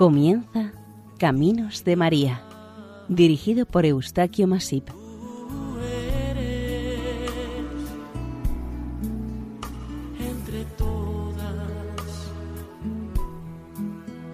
[0.00, 0.72] Comienza
[1.18, 2.40] Caminos de María,
[3.10, 4.88] dirigido por Eustaquio Masip.
[10.18, 12.32] entre todas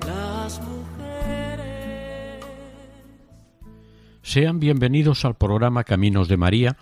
[0.06, 2.44] las mujeres.
[4.22, 6.76] Sean bienvenidos al programa Caminos de María.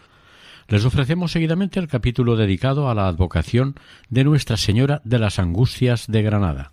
[0.69, 3.77] Les ofrecemos seguidamente el capítulo dedicado a la advocación
[4.11, 6.71] de Nuestra Señora de las Angustias de Granada.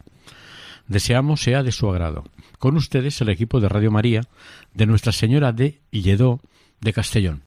[0.92, 2.26] Deseamos sea de su agrado.
[2.60, 4.24] Con ustedes el equipo de Radio María
[4.74, 6.42] de Nuestra Señora de Lledó
[6.82, 7.44] de Castellón.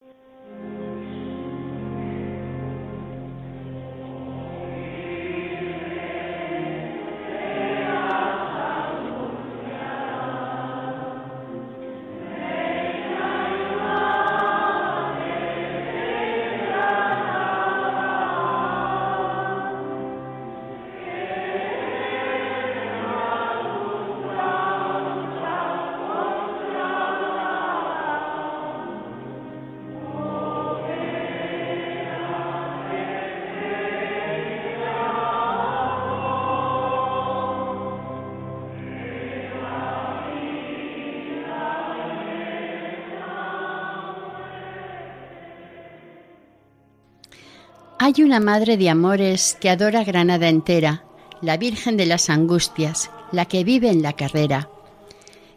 [48.06, 51.04] Hay una madre de amores que adora Granada entera,
[51.40, 54.68] la Virgen de las Angustias, la que vive en la carrera.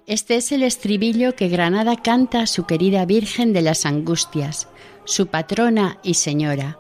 [0.06, 4.70] Este es el estribillo que Granada canta a su querida Virgen de las Angustias,
[5.04, 6.80] su patrona y señora.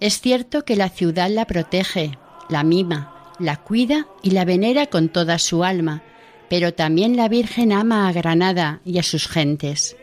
[0.00, 2.18] Es cierto que la ciudad la protege,
[2.50, 6.02] la mima, la cuida y la venera con toda su alma,
[6.50, 9.96] pero también la Virgen ama a Granada y a sus gentes.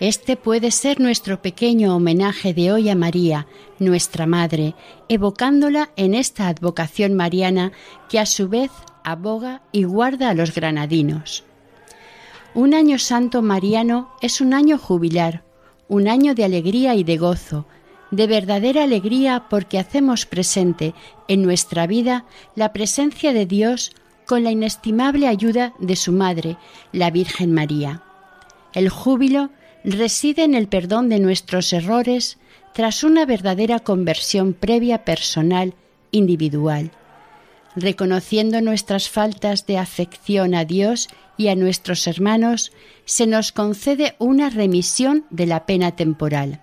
[0.00, 3.48] Este puede ser nuestro pequeño homenaje de hoy a María,
[3.80, 4.76] nuestra Madre,
[5.08, 7.72] evocándola en esta advocación mariana
[8.08, 8.70] que a su vez
[9.02, 11.42] aboga y guarda a los granadinos.
[12.54, 15.42] Un año santo mariano es un año jubilar,
[15.88, 17.66] un año de alegría y de gozo,
[18.12, 20.94] de verdadera alegría porque hacemos presente
[21.26, 23.90] en nuestra vida la presencia de Dios
[24.26, 26.56] con la inestimable ayuda de su Madre,
[26.92, 28.02] la Virgen María.
[28.74, 29.50] El júbilo
[29.88, 32.38] reside en el perdón de nuestros errores
[32.74, 35.74] tras una verdadera conversión previa personal,
[36.10, 36.90] individual.
[37.74, 42.72] Reconociendo nuestras faltas de afección a Dios y a nuestros hermanos,
[43.04, 46.60] se nos concede una remisión de la pena temporal.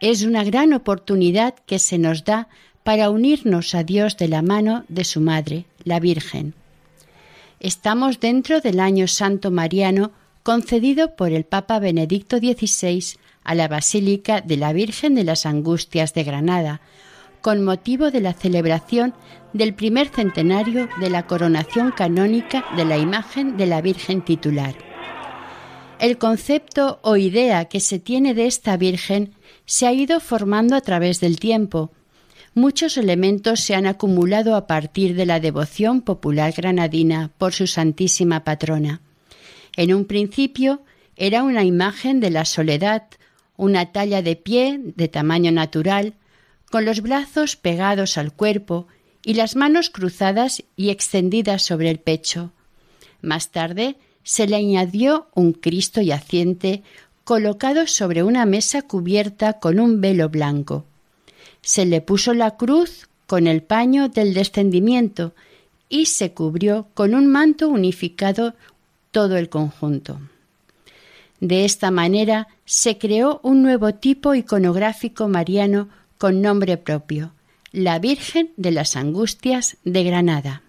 [0.00, 2.48] Es una gran oportunidad que se nos da
[2.82, 6.54] para unirnos a Dios de la mano de su Madre, la Virgen.
[7.58, 10.12] Estamos dentro del año santo mariano
[10.44, 16.12] concedido por el Papa Benedicto XVI a la Basílica de la Virgen de las Angustias
[16.12, 16.82] de Granada,
[17.40, 19.14] con motivo de la celebración
[19.54, 24.74] del primer centenario de la coronación canónica de la imagen de la Virgen titular.
[25.98, 29.32] El concepto o idea que se tiene de esta Virgen
[29.64, 31.90] se ha ido formando a través del tiempo.
[32.52, 38.44] Muchos elementos se han acumulado a partir de la devoción popular granadina por su Santísima
[38.44, 39.00] Patrona.
[39.76, 40.82] En un principio
[41.16, 43.04] era una imagen de la soledad,
[43.56, 46.14] una talla de pie de tamaño natural,
[46.70, 48.86] con los brazos pegados al cuerpo
[49.24, 52.52] y las manos cruzadas y extendidas sobre el pecho.
[53.22, 56.82] Más tarde se le añadió un Cristo yaciente
[57.24, 60.84] colocado sobre una mesa cubierta con un velo blanco.
[61.62, 65.34] Se le puso la cruz con el paño del descendimiento
[65.88, 68.54] y se cubrió con un manto unificado
[69.14, 70.20] todo el conjunto.
[71.38, 75.88] De esta manera se creó un nuevo tipo iconográfico mariano
[76.18, 77.32] con nombre propio,
[77.70, 80.62] la Virgen de las Angustias de Granada.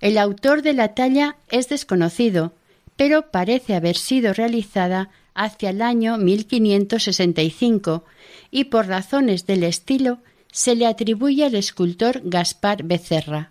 [0.00, 2.54] El autor de la talla es desconocido,
[2.96, 8.04] pero parece haber sido realizada hacia el año 1565
[8.50, 10.18] y por razones del estilo
[10.50, 13.50] se le atribuye al escultor Gaspar Becerra.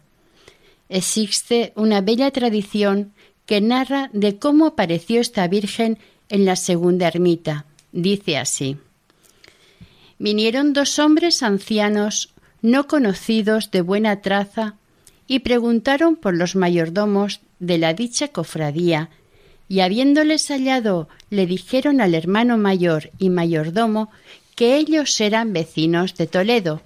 [0.90, 3.14] Existe una bella tradición
[3.46, 5.98] que narra de cómo apareció esta Virgen
[6.30, 7.66] en la segunda ermita.
[7.92, 8.78] Dice así.
[10.20, 14.76] Vinieron dos hombres ancianos no conocidos de buena traza
[15.28, 19.10] y preguntaron por los mayordomos de la dicha cofradía
[19.68, 24.12] y habiéndoles hallado le dijeron al hermano mayor y mayordomo
[24.56, 26.82] que ellos eran vecinos de Toledo,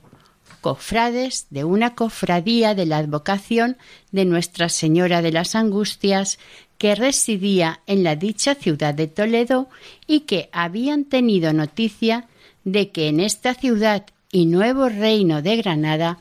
[0.68, 3.78] cofrades de una cofradía de la advocación
[4.12, 6.40] de Nuestra Señora de las Angustias
[6.78, 9.70] que residía en la dicha ciudad de Toledo
[10.08, 12.26] y que habían tenido noticia
[12.66, 16.20] de que en esta ciudad y nuevo reino de Granada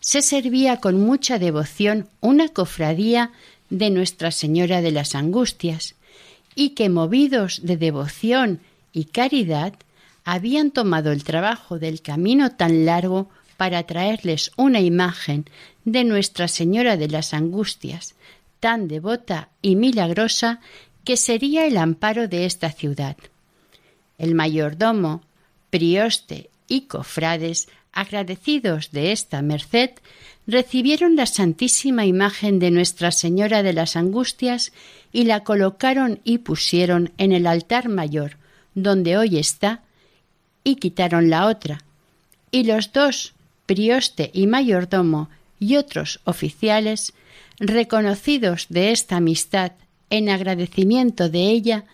[0.00, 3.30] se servía con mucha devoción una cofradía
[3.70, 5.94] de Nuestra Señora de las Angustias,
[6.56, 8.58] y que movidos de devoción
[8.92, 9.74] y caridad
[10.24, 13.30] habían tomado el trabajo del camino tan largo
[13.64, 15.46] para traerles una imagen
[15.86, 18.14] de Nuestra Señora de las Angustias,
[18.60, 20.60] tan devota y milagrosa
[21.02, 23.16] que sería el amparo de esta ciudad.
[24.18, 25.22] El mayordomo,
[25.70, 29.92] prioste y cofrades, agradecidos de esta merced,
[30.46, 34.74] recibieron la santísima imagen de Nuestra Señora de las Angustias
[35.10, 38.36] y la colocaron y pusieron en el altar mayor,
[38.74, 39.80] donde hoy está,
[40.64, 41.80] y quitaron la otra.
[42.50, 43.33] Y los dos,
[43.66, 45.28] prioste y mayordomo,
[45.58, 47.14] y otros oficiales,
[47.58, 49.72] reconocidos de esta amistad
[50.10, 51.84] en agradecimiento de ella,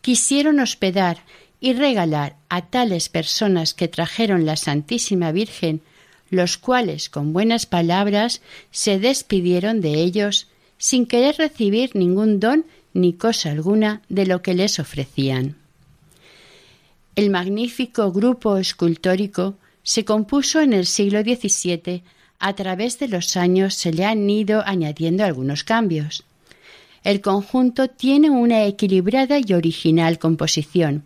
[0.00, 1.18] quisieron hospedar
[1.60, 5.82] y regalar a tales personas que trajeron la Santísima Virgen,
[6.30, 8.40] los cuales con buenas palabras
[8.70, 10.48] se despidieron de ellos
[10.78, 15.56] sin querer recibir ningún don ni cosa alguna de lo que les ofrecían.
[17.16, 22.02] El magnífico grupo escultórico se compuso en el siglo XVII.
[22.38, 26.24] A través de los años se le han ido añadiendo algunos cambios.
[27.02, 31.04] El conjunto tiene una equilibrada y original composición.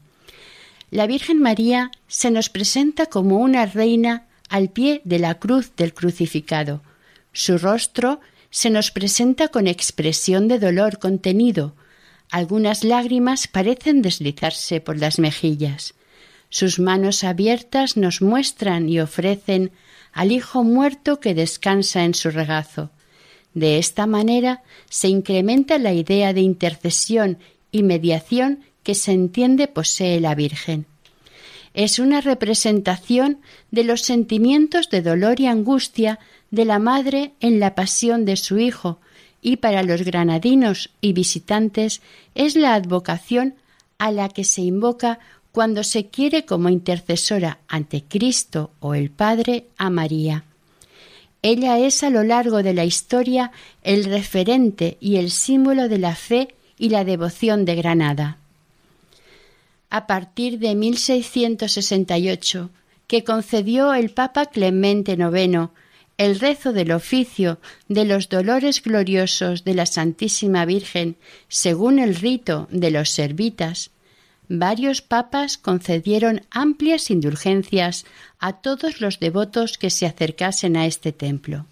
[0.90, 5.94] La Virgen María se nos presenta como una reina al pie de la cruz del
[5.94, 6.82] crucificado.
[7.32, 11.74] Su rostro se nos presenta con expresión de dolor contenido.
[12.30, 15.94] Algunas lágrimas parecen deslizarse por las mejillas.
[16.54, 19.72] Sus manos abiertas nos muestran y ofrecen
[20.12, 22.90] al Hijo muerto que descansa en su regazo.
[23.54, 27.38] De esta manera se incrementa la idea de intercesión
[27.72, 30.86] y mediación que se entiende posee la Virgen.
[31.74, 33.40] Es una representación
[33.72, 36.20] de los sentimientos de dolor y angustia
[36.52, 39.00] de la madre en la pasión de su hijo,
[39.42, 42.00] y para los granadinos y visitantes
[42.36, 43.56] es la advocación
[43.98, 45.18] a la que se invoca
[45.54, 50.42] cuando se quiere como intercesora ante Cristo o el Padre a María.
[51.42, 53.52] Ella es a lo largo de la historia
[53.84, 58.38] el referente y el símbolo de la fe y la devoción de Granada.
[59.90, 62.70] A partir de 1668,
[63.06, 65.68] que concedió el Papa Clemente IX
[66.18, 71.14] el rezo del oficio de los dolores gloriosos de la Santísima Virgen
[71.46, 73.92] según el rito de los servitas,
[74.48, 78.04] varios papas concedieron amplias indulgencias
[78.38, 81.66] a todos los devotos que se acercasen a este templo.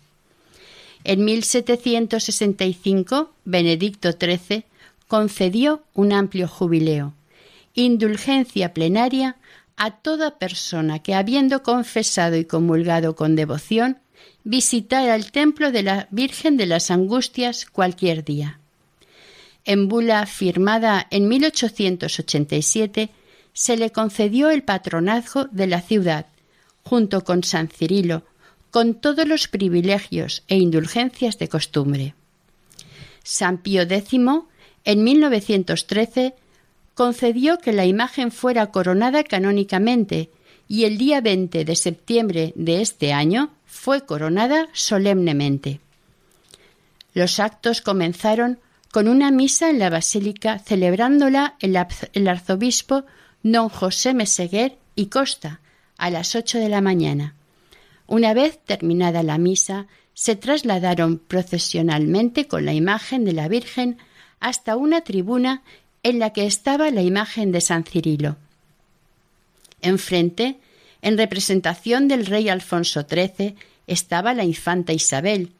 [1.05, 4.65] En 1765, Benedicto XIII
[5.09, 7.15] concedió un amplio jubileo,
[7.75, 9.37] indulgencia plenaria
[9.77, 13.99] a toda persona que, habiendo confesado y comulgado con devoción,
[14.45, 18.61] visitara el templo de la Virgen de las Angustias cualquier día.
[19.65, 23.11] En bula firmada en 1887
[23.53, 26.27] se le concedió el patronazgo de la ciudad,
[26.83, 28.25] junto con San Cirilo,
[28.71, 32.15] con todos los privilegios e indulgencias de costumbre.
[33.23, 34.13] San Pío X,
[34.85, 36.35] en 1913,
[36.95, 40.31] concedió que la imagen fuera coronada canónicamente
[40.67, 45.81] y el día 20 de septiembre de este año fue coronada solemnemente.
[47.15, 48.59] Los actos comenzaron
[48.93, 51.77] con una misa en la basílica celebrándola el,
[52.29, 53.05] arzobispo
[53.43, 55.61] don José Meseguer y Costa
[55.97, 57.35] a las ocho de la mañana.
[58.07, 63.97] Una vez terminada la misa, se trasladaron procesionalmente con la imagen de la Virgen
[64.41, 65.63] hasta una tribuna
[66.03, 68.37] en la que estaba la imagen de San Cirilo.
[69.81, 70.59] Enfrente,
[71.01, 73.57] en representación del rey Alfonso XIII,
[73.87, 75.53] estaba la infanta Isabel,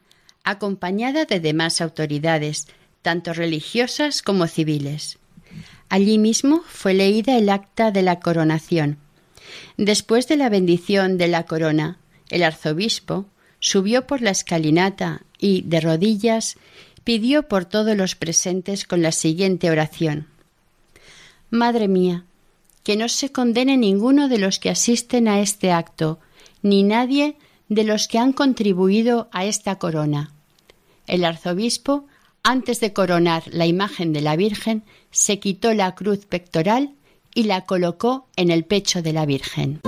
[0.43, 2.67] acompañada de demás autoridades,
[3.03, 5.19] tanto religiosas como civiles.
[5.89, 8.97] Allí mismo fue leída el acta de la coronación.
[9.77, 13.25] Después de la bendición de la corona, el arzobispo
[13.59, 16.57] subió por la escalinata y, de rodillas,
[17.03, 20.27] pidió por todos los presentes con la siguiente oración.
[21.51, 22.23] Madre mía,
[22.83, 26.19] que no se condene ninguno de los que asisten a este acto,
[26.61, 27.35] ni nadie
[27.69, 30.31] de los que han contribuido a esta corona.
[31.07, 32.05] El arzobispo
[32.43, 36.95] antes de coronar la imagen de la Virgen, se quitó la cruz pectoral
[37.33, 39.81] y la colocó en el pecho de la Virgen.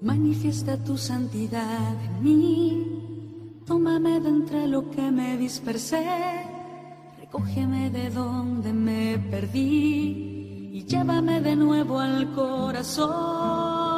[0.00, 6.04] Manifiesta tu santidad en mí, tómame de entre lo que me dispersé,
[7.20, 13.97] recógeme de donde me perdí y llévame de nuevo al corazón.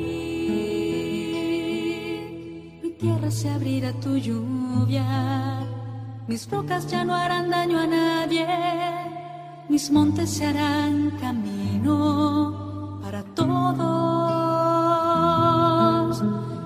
[3.21, 5.59] Tierra se abrirá tu lluvia,
[6.27, 8.47] mis rocas ya no harán daño a nadie,
[9.69, 13.51] mis montes se harán camino para todos.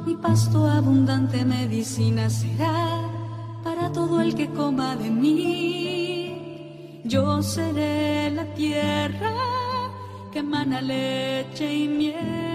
[0.06, 3.02] Mi pasto abundante medicina será
[3.62, 7.02] para todo el que coma de mí.
[7.04, 9.34] Yo seré la tierra
[10.32, 12.55] que emana leche y miel.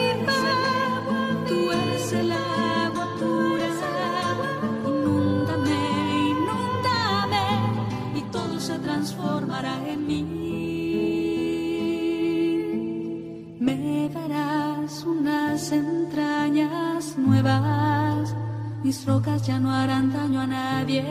[17.41, 18.35] nuevas,
[18.83, 21.03] mis rocas ya no harán daño a nadie,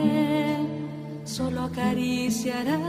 [1.23, 2.79] solo acariciarán.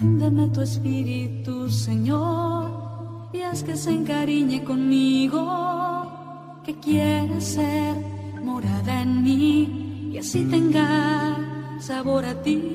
[0.00, 7.96] Infúndeme tu espíritu, Señor, y haz que se encariñe conmigo, que quiera ser
[8.42, 11.36] morada en mí y así tenga
[11.80, 12.74] sabor a ti.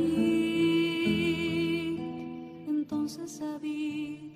[2.67, 4.33] Entonces en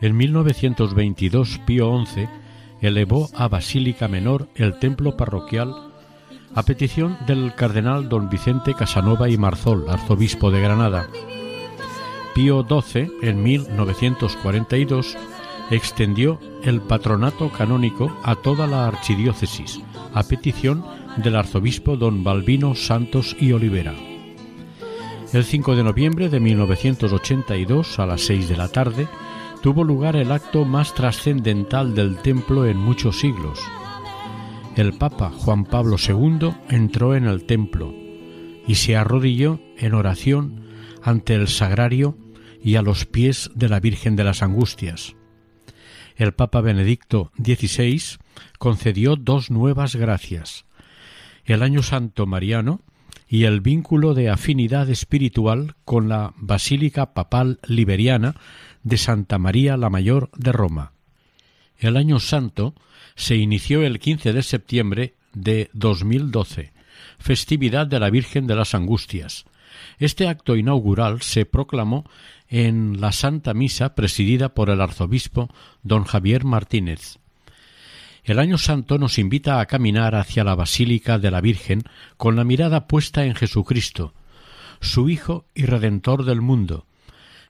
[0.00, 2.28] En 1922, Pío XI
[2.82, 5.74] elevó a Basílica Menor el templo parroquial
[6.54, 11.08] a petición del cardenal don Vicente Casanova y Marzol, arzobispo de Granada.
[12.34, 15.16] Pío XII, en 1942,
[15.70, 19.80] extendió el patronato canónico a toda la archidiócesis,
[20.12, 20.84] a petición
[21.16, 23.94] del arzobispo don Balbino Santos y Olivera.
[25.32, 29.08] El 5 de noviembre de 1982, a las 6 de la tarde,
[29.62, 33.60] tuvo lugar el acto más trascendental del templo en muchos siglos.
[34.74, 37.94] El Papa Juan Pablo II entró en el templo
[38.66, 40.66] y se arrodilló en oración
[41.00, 42.18] ante el sagrario
[42.60, 45.14] y a los pies de la Virgen de las Angustias.
[46.16, 48.18] El Papa Benedicto XVI
[48.58, 50.64] concedió dos nuevas gracias,
[51.44, 52.80] el Año Santo Mariano
[53.28, 58.34] y el vínculo de afinidad espiritual con la Basílica Papal Liberiana
[58.82, 60.92] de Santa María la Mayor de Roma.
[61.78, 62.74] El Año Santo
[63.14, 66.72] se inició el 15 de septiembre de 2012,
[67.18, 69.44] festividad de la Virgen de las Angustias.
[69.98, 72.04] Este acto inaugural se proclamó
[72.48, 75.48] en la Santa Misa presidida por el arzobispo
[75.82, 77.18] don Javier Martínez.
[78.24, 81.82] El Año Santo nos invita a caminar hacia la Basílica de la Virgen
[82.16, 84.14] con la mirada puesta en Jesucristo,
[84.80, 86.86] su Hijo y Redentor del mundo,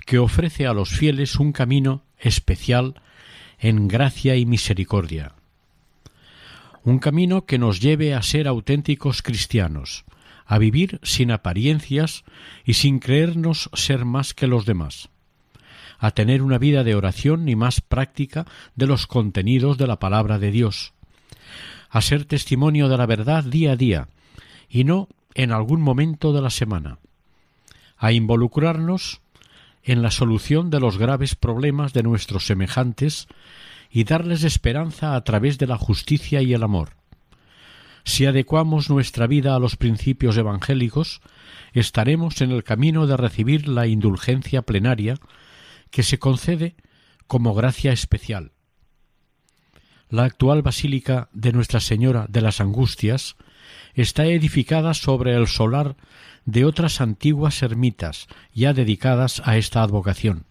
[0.06, 3.00] que ofrece a los fieles un camino especial
[3.58, 5.34] en gracia y misericordia.
[6.84, 10.04] Un camino que nos lleve a ser auténticos cristianos,
[10.44, 12.24] a vivir sin apariencias
[12.64, 15.08] y sin creernos ser más que los demás,
[15.98, 20.40] a tener una vida de oración y más práctica de los contenidos de la palabra
[20.40, 20.92] de Dios,
[21.88, 24.08] a ser testimonio de la verdad día a día
[24.68, 26.98] y no en algún momento de la semana,
[27.96, 29.20] a involucrarnos
[29.84, 33.26] en la solución de los graves problemas de nuestros semejantes
[33.90, 36.90] y darles esperanza a través de la justicia y el amor.
[38.04, 41.20] Si adecuamos nuestra vida a los principios evangélicos,
[41.72, 45.16] estaremos en el camino de recibir la indulgencia plenaria
[45.90, 46.74] que se concede
[47.26, 48.52] como gracia especial.
[50.08, 53.36] La actual Basílica de Nuestra Señora de las Angustias
[53.94, 55.96] está edificada sobre el solar
[56.44, 60.46] de otras antiguas ermitas ya dedicadas a esta advocación.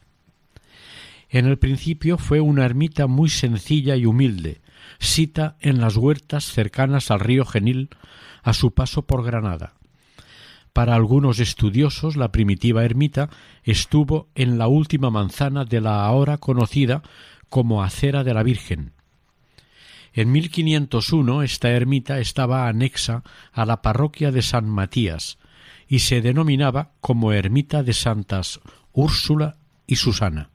[1.29, 4.61] En el principio fue una ermita muy sencilla y humilde,
[4.99, 7.89] sita en las huertas cercanas al río Genil
[8.43, 9.73] a su paso por Granada.
[10.73, 13.29] Para algunos estudiosos la primitiva ermita
[13.63, 17.01] estuvo en la última manzana de la ahora conocida
[17.49, 18.93] como Acera de la Virgen.
[20.13, 25.37] En 1501 esta ermita estaba anexa a la parroquia de San Matías
[25.91, 28.61] y se denominaba como ermita de Santas
[28.93, 30.49] Úrsula y Susana.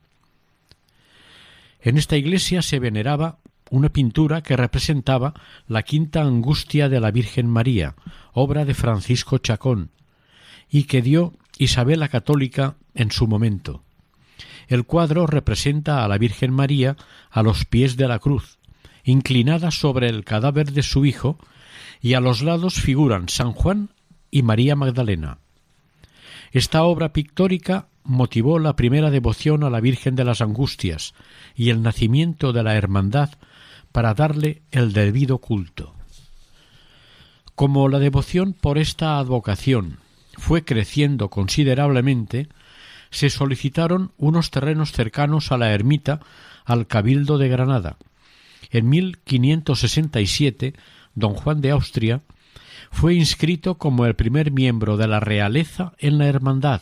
[1.82, 3.36] En esta iglesia se veneraba
[3.68, 5.34] una pintura que representaba
[5.68, 7.96] la quinta angustia de la Virgen María,
[8.32, 9.90] obra de Francisco Chacón,
[10.70, 13.82] y que dio Isabel la Católica en su momento.
[14.68, 16.96] El cuadro representa a la Virgen María
[17.30, 18.56] a los pies de la cruz,
[19.04, 21.38] inclinada sobre el cadáver de su hijo,
[22.00, 23.90] y a los lados figuran San Juan
[24.30, 25.38] y María Magdalena.
[26.52, 31.14] Esta obra pictórica motivó la primera devoción a la Virgen de las Angustias
[31.54, 33.30] y el nacimiento de la Hermandad
[33.92, 35.94] para darle el debido culto.
[37.54, 39.98] Como la devoción por esta advocación
[40.36, 42.48] fue creciendo considerablemente,
[43.10, 46.20] se solicitaron unos terrenos cercanos a la ermita
[46.64, 47.96] al Cabildo de Granada.
[48.70, 50.74] En 1567,
[51.14, 52.22] don Juan de Austria
[52.96, 56.80] fue inscrito como el primer miembro de la realeza en la hermandad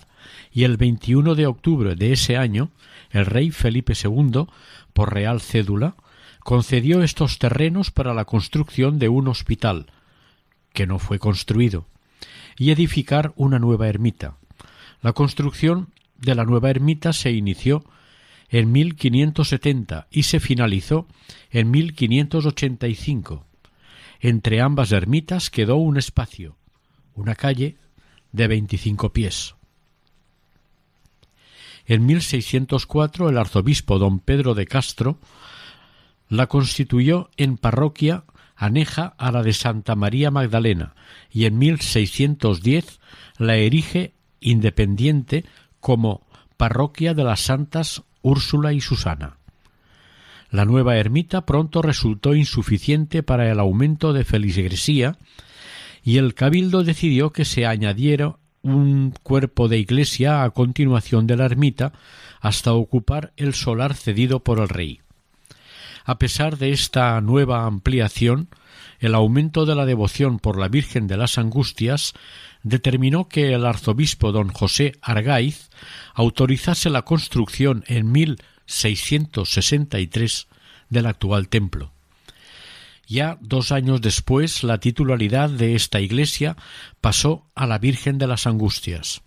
[0.52, 2.70] y el 21 de octubre de ese año
[3.10, 4.46] el rey Felipe II,
[4.92, 5.96] por real cédula,
[6.38, 9.86] concedió estos terrenos para la construcción de un hospital,
[10.72, 11.88] que no fue construido,
[12.56, 14.36] y edificar una nueva ermita.
[15.02, 17.84] La construcción de la nueva ermita se inició
[18.50, 21.08] en 1570 y se finalizó
[21.50, 23.44] en 1585.
[24.24, 26.56] Entre ambas ermitas quedó un espacio,
[27.14, 27.76] una calle
[28.32, 29.54] de veinticinco pies.
[31.84, 35.18] En 1604 el arzobispo don Pedro de Castro
[36.30, 38.24] la constituyó en parroquia
[38.56, 40.94] aneja a la de Santa María Magdalena
[41.30, 43.00] y en 1610
[43.36, 45.44] la erige independiente
[45.80, 46.26] como
[46.56, 49.36] parroquia de las santas Úrsula y Susana.
[50.50, 55.16] La nueva ermita pronto resultó insuficiente para el aumento de feligresía
[56.02, 61.44] y el cabildo decidió que se añadiera un cuerpo de iglesia a continuación de la
[61.44, 61.92] ermita
[62.40, 65.00] hasta ocupar el solar cedido por el rey.
[66.04, 68.48] A pesar de esta nueva ampliación,
[69.00, 72.12] el aumento de la devoción por la Virgen de las Angustias
[72.62, 75.70] determinó que el arzobispo don José Argaiz
[76.14, 78.10] autorizase la construcción en
[78.66, 80.48] 1663
[80.88, 81.92] del actual templo.
[83.06, 86.56] Ya dos años después la titularidad de esta iglesia
[87.00, 89.22] pasó a la Virgen de las Angustias.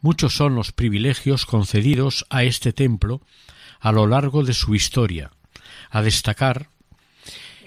[0.00, 3.20] Muchos son los privilegios concedidos a este templo
[3.80, 5.32] a lo largo de su historia,
[5.90, 6.68] a destacar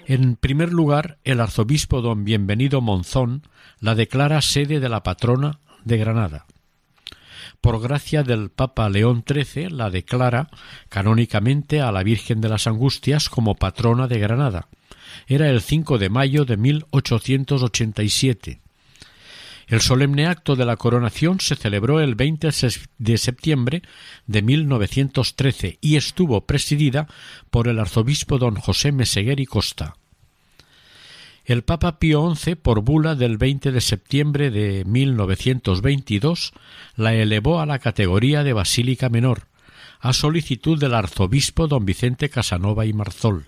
[0.06, 3.46] en primer lugar, el arzobispo don Bienvenido Monzón
[3.78, 6.46] la declara sede de la patrona de Granada.
[7.62, 10.50] Por gracia del Papa León XIII la declara
[10.90, 14.68] canónicamente a la Virgen de las Angustias como patrona de Granada.
[15.26, 18.60] Era el 5 de mayo de 1887
[19.72, 22.50] el solemne acto de la coronación se celebró el 20
[22.98, 23.80] de septiembre
[24.26, 27.08] de 1913 y estuvo presidida
[27.50, 29.94] por el arzobispo don José Meseguer y Costa.
[31.44, 36.52] El Papa Pío XI, por bula del 20 de septiembre de 1922,
[36.96, 39.48] la elevó a la categoría de basílica menor,
[39.98, 43.46] a solicitud del arzobispo don Vicente Casanova y Marzol.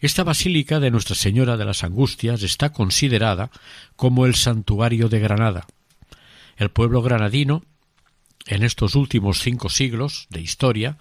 [0.00, 3.50] Esta basílica de Nuestra Señora de las Angustias está considerada
[3.94, 5.66] como el santuario de Granada.
[6.56, 7.62] El pueblo granadino,
[8.46, 10.96] en estos últimos cinco siglos de historia,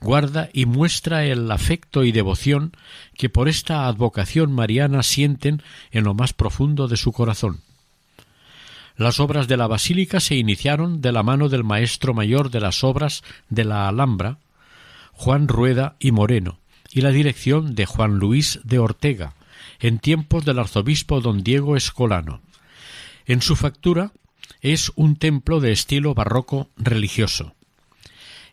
[0.00, 2.72] guarda y muestra el afecto y devoción
[3.16, 7.60] que por esta advocación mariana sienten en lo más profundo de su corazón.
[8.96, 12.84] Las obras de la basílica se iniciaron de la mano del maestro mayor de las
[12.84, 14.38] obras de la Alhambra,
[15.12, 16.58] Juan Rueda y Moreno,
[16.92, 19.34] y la dirección de Juan Luis de Ortega,
[19.80, 22.40] en tiempos del arzobispo don Diego Escolano.
[23.26, 24.12] En su factura
[24.64, 27.54] es un templo de estilo barroco religioso.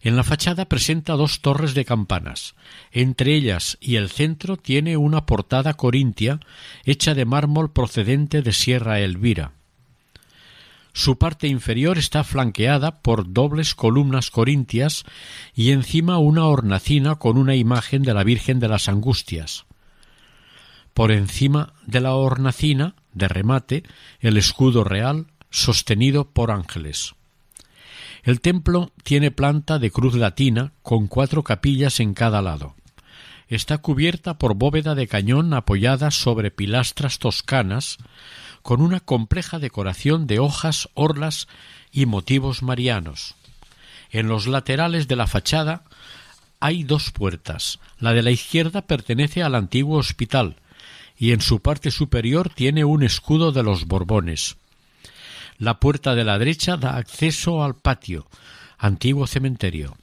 [0.01, 2.53] En la fachada presenta dos torres de campanas.
[2.91, 6.41] Entre ellas y el centro tiene una portada corintia
[6.83, 9.53] hecha de mármol procedente de Sierra Elvira.
[10.91, 15.05] Su parte inferior está flanqueada por dobles columnas corintias
[15.55, 19.65] y encima una hornacina con una imagen de la Virgen de las Angustias.
[20.93, 23.83] Por encima de la hornacina, de remate,
[24.19, 27.13] el escudo real sostenido por ángeles.
[28.23, 32.75] El templo tiene planta de cruz latina con cuatro capillas en cada lado.
[33.47, 37.97] Está cubierta por bóveda de cañón apoyada sobre pilastras toscanas
[38.61, 41.47] con una compleja decoración de hojas, orlas
[41.91, 43.35] y motivos marianos.
[44.11, 45.83] En los laterales de la fachada
[46.59, 47.79] hay dos puertas.
[47.99, 50.57] La de la izquierda pertenece al antiguo hospital
[51.17, 54.57] y en su parte superior tiene un escudo de los Borbones.
[55.61, 58.25] La puerta de la derecha da acceso al patio,
[58.79, 59.95] antiguo cementerio.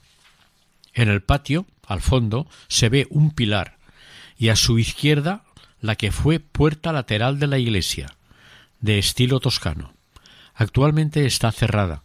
[0.93, 3.77] En el patio, al fondo, se ve un pilar
[4.37, 5.43] y a su izquierda
[5.81, 8.15] la que fue puerta lateral de la iglesia,
[8.79, 9.91] de estilo toscano.
[10.55, 12.03] Actualmente está cerrada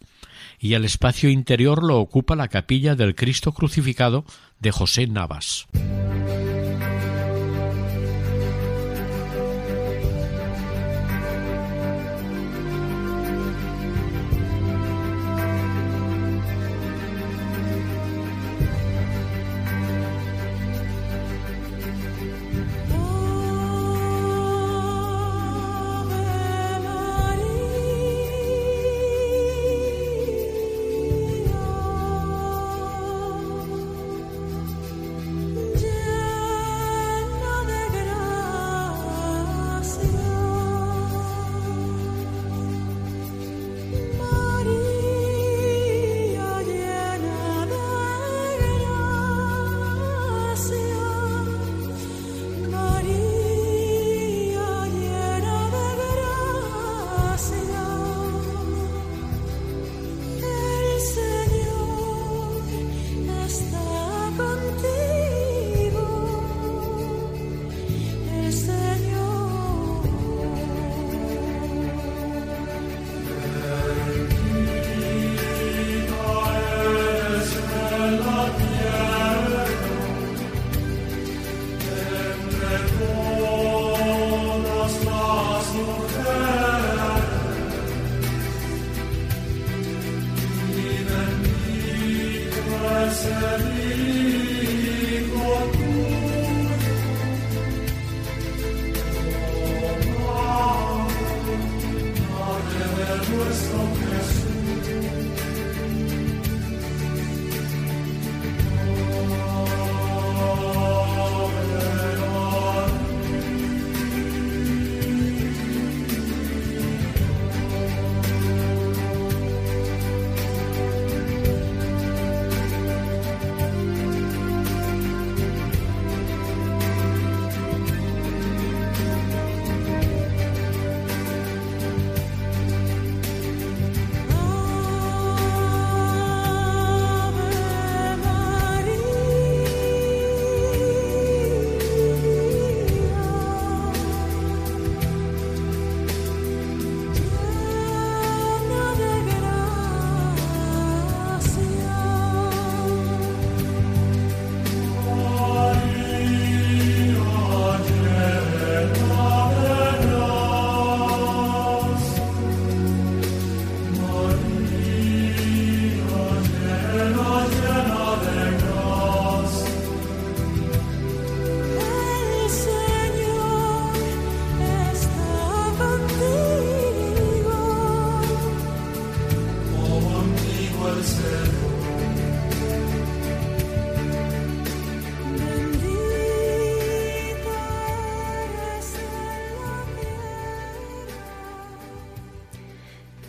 [0.59, 4.25] y el espacio interior lo ocupa la capilla del Cristo crucificado
[4.59, 5.65] de José Navas.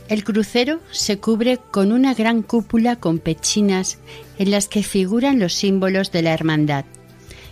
[0.08, 3.98] El crucero se cubre con una gran cúpula con pechinas
[4.38, 6.84] en las que figuran los símbolos de la hermandad.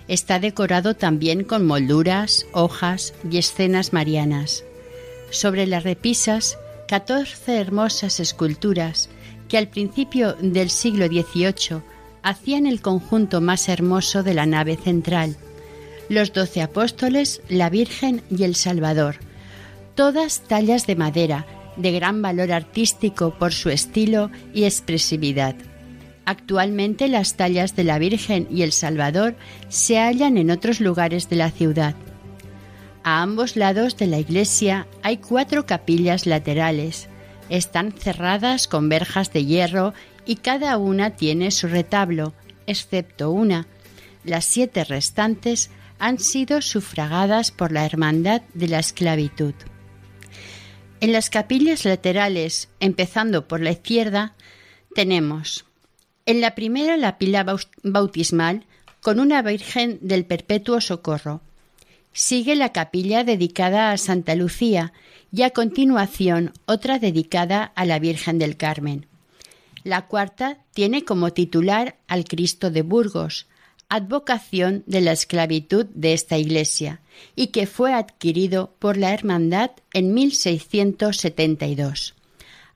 [0.07, 4.64] Está decorado también con molduras, hojas y escenas marianas.
[5.31, 9.09] Sobre las repisas, catorce hermosas esculturas
[9.49, 11.83] que al principio del siglo XVIII
[12.23, 15.37] hacían el conjunto más hermoso de la nave central.
[16.09, 19.17] Los doce apóstoles, la Virgen y el Salvador,
[19.95, 25.56] todas tallas de madera, de gran valor artístico por su estilo y expresividad.
[26.26, 29.34] Actualmente las tallas de la Virgen y el Salvador
[29.68, 31.94] se hallan en otros lugares de la ciudad.
[33.02, 37.08] A ambos lados de la iglesia hay cuatro capillas laterales.
[37.50, 39.92] Están cerradas con verjas de hierro
[40.24, 42.32] y cada una tiene su retablo,
[42.66, 43.66] excepto una.
[44.24, 49.54] Las siete restantes han sido sufragadas por la Hermandad de la Esclavitud.
[51.05, 54.33] En las capillas laterales, empezando por la izquierda,
[54.95, 55.67] tenemos
[56.25, 57.45] en la primera la pila
[57.83, 58.64] bautismal
[59.03, 61.43] con una Virgen del Perpetuo Socorro.
[62.14, 64.95] Sigue la capilla dedicada a Santa Lucía
[65.31, 69.05] y a continuación otra dedicada a la Virgen del Carmen.
[69.83, 73.47] La cuarta tiene como titular al Cristo de Burgos,
[73.88, 77.01] advocación de la esclavitud de esta Iglesia
[77.37, 82.14] y que fue adquirido por la Hermandad en 1672.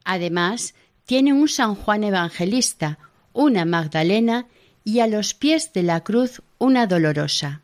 [0.05, 2.99] Además, tiene un San Juan Evangelista,
[3.33, 4.47] una Magdalena
[4.85, 7.62] y a los pies de la cruz una dolorosa.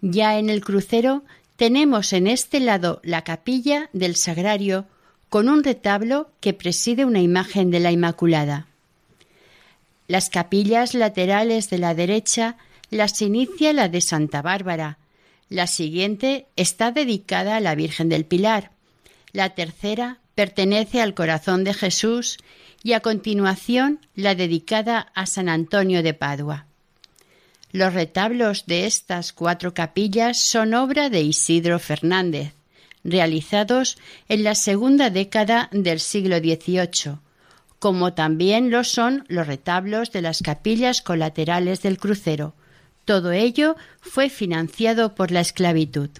[0.00, 1.24] Ya en el crucero
[1.56, 4.86] tenemos en este lado la capilla del sagrario
[5.28, 8.66] con un retablo que preside una imagen de la Inmaculada.
[10.08, 12.56] Las capillas laterales de la derecha
[12.90, 14.96] las inicia la de Santa Bárbara.
[15.50, 18.70] La siguiente está dedicada a la Virgen del Pilar.
[19.32, 22.38] La tercera pertenece al corazón de Jesús
[22.82, 26.64] y a continuación la dedicada a San Antonio de Padua.
[27.70, 32.54] Los retablos de estas cuatro capillas son obra de Isidro Fernández,
[33.04, 33.98] realizados
[34.30, 37.18] en la segunda década del siglo XVIII,
[37.78, 42.54] como también lo son los retablos de las capillas colaterales del crucero.
[43.04, 46.10] Todo ello fue financiado por la esclavitud.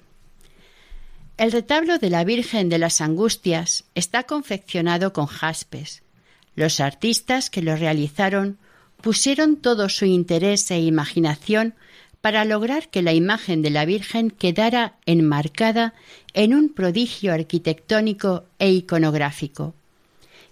[1.36, 6.02] El retablo de la Virgen de las Angustias está confeccionado con jaspes.
[6.54, 8.58] Los artistas que lo realizaron
[9.00, 11.74] pusieron todo su interés e imaginación
[12.20, 15.94] para lograr que la imagen de la Virgen quedara enmarcada
[16.34, 19.74] en un prodigio arquitectónico e iconográfico.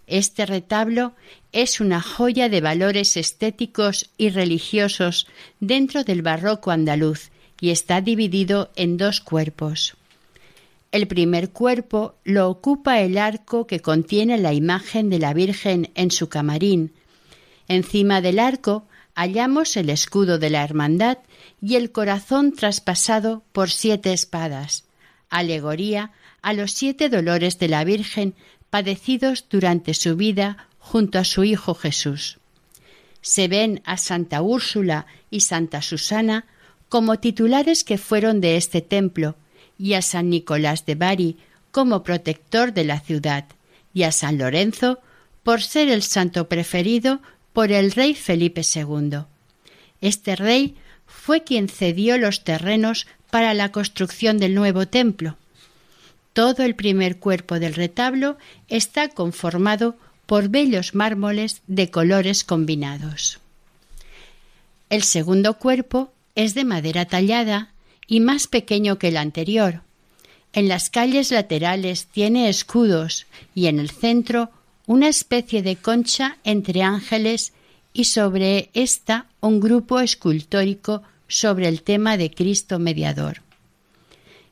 [0.07, 1.15] Este retablo
[1.53, 5.27] es una joya de valores estéticos y religiosos
[5.59, 9.97] dentro del barroco andaluz y está dividido en dos cuerpos.
[10.93, 16.11] El primer cuerpo lo ocupa el arco que contiene la imagen de la Virgen en
[16.11, 16.93] su camarín.
[17.69, 21.19] Encima del arco hallamos el escudo de la Hermandad
[21.61, 24.85] y el corazón traspasado por siete espadas,
[25.31, 28.35] alegoría a los siete dolores de la Virgen
[28.71, 32.39] padecidos durante su vida junto a su Hijo Jesús.
[33.21, 36.47] Se ven a Santa Úrsula y Santa Susana
[36.89, 39.35] como titulares que fueron de este templo,
[39.79, 41.37] y a San Nicolás de Bari
[41.71, 43.45] como protector de la ciudad,
[43.93, 45.01] y a San Lorenzo
[45.43, 47.21] por ser el santo preferido
[47.53, 49.21] por el rey Felipe II.
[50.01, 50.77] Este rey
[51.07, 55.37] fue quien cedió los terrenos para la construcción del nuevo templo.
[56.37, 58.37] Todo el primer cuerpo del retablo
[58.69, 59.97] está conformado
[60.27, 63.41] por bellos mármoles de colores combinados.
[64.91, 67.73] El segundo cuerpo es de madera tallada
[68.07, 69.81] y más pequeño que el anterior.
[70.53, 74.51] En las calles laterales tiene escudos y en el centro
[74.87, 77.55] una especie de concha entre ángeles
[77.95, 83.46] y sobre esta un grupo escultórico sobre el tema de Cristo mediador.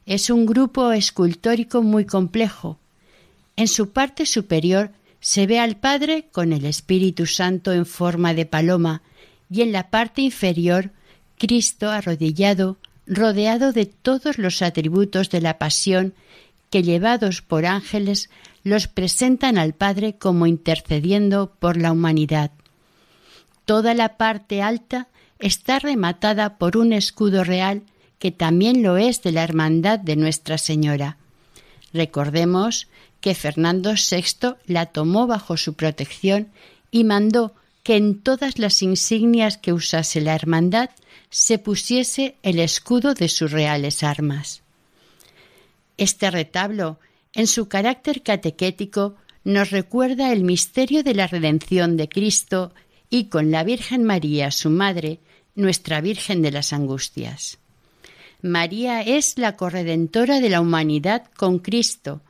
[0.06, 2.78] Es un grupo escultórico muy complejo.
[3.56, 4.90] En su parte superior
[5.20, 9.02] se ve al Padre con el Espíritu Santo en forma de paloma
[9.50, 10.90] y en la parte inferior
[11.38, 16.12] Cristo arrodillado, rodeado de todos los atributos de la pasión
[16.70, 18.28] que llevados por ángeles
[18.62, 22.50] los presentan al Padre como intercediendo por la humanidad.
[23.64, 27.82] Toda la parte alta está rematada por un escudo real
[28.18, 31.18] que también lo es de la Hermandad de Nuestra Señora.
[31.92, 32.88] Recordemos
[33.20, 36.48] que Fernando VI la tomó bajo su protección
[36.90, 40.90] y mandó que en todas las insignias que usase la Hermandad
[41.31, 44.62] se pusiese el escudo de sus reales armas.
[45.96, 46.98] Este retablo,
[47.35, 52.72] en su carácter catequético, nos recuerda el misterio de la redención de Cristo
[53.11, 55.20] y con la Virgen María, su madre,
[55.55, 57.59] nuestra Virgen de las Angustias.
[58.44, 62.20] María es la corredentora de la humanidad con Cristo.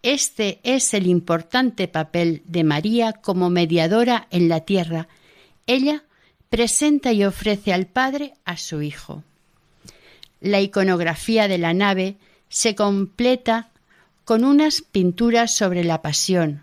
[0.00, 5.08] Este es el importante papel de María como mediadora en la tierra.
[5.66, 6.04] Ella
[6.50, 9.24] presenta y ofrece al Padre a su Hijo.
[10.40, 12.14] La iconografía de la nave
[12.48, 13.70] se completa
[14.24, 16.62] con unas pinturas sobre la Pasión,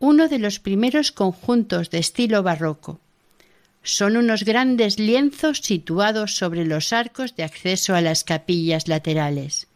[0.00, 2.98] uno de los primeros conjuntos de estilo barroco.
[3.82, 9.66] Son unos grandes lienzos situados sobre los arcos de acceso a las capillas laterales.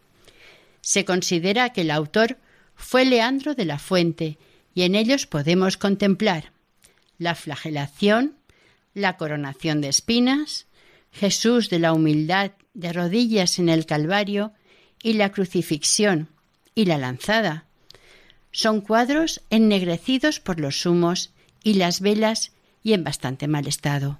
[0.81, 2.37] Se considera que el autor
[2.75, 4.37] fue Leandro de la Fuente
[4.73, 6.51] y en ellos podemos contemplar
[7.17, 8.35] la flagelación,
[8.93, 10.67] la coronación de espinas,
[11.11, 14.53] Jesús de la humildad de rodillas en el Calvario
[15.01, 16.29] y la crucifixión
[16.75, 17.65] y la lanzada.
[18.51, 21.31] Son cuadros ennegrecidos por los humos
[21.63, 22.51] y las velas
[22.87, 24.17] y en bastante mal estado.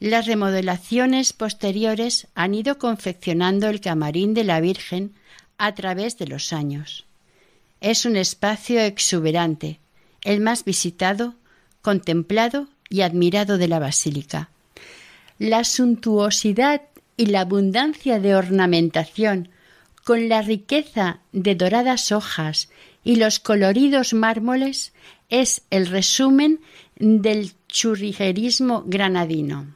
[0.00, 5.12] Las remodelaciones posteriores han ido confeccionando el camarín de la Virgen
[5.56, 7.06] a través de los años.
[7.80, 9.78] Es un espacio exuberante,
[10.24, 11.36] el más visitado,
[11.82, 14.50] contemplado y admirado de la basílica.
[15.38, 16.82] La suntuosidad
[17.16, 19.50] y la abundancia de ornamentación,
[20.02, 22.70] con la riqueza de doradas hojas
[23.04, 24.92] y los coloridos mármoles
[25.28, 26.58] es el resumen
[27.00, 29.74] del churriguerismo granadino.